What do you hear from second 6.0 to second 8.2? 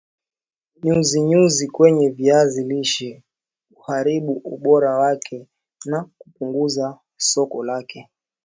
kupunguza soko lake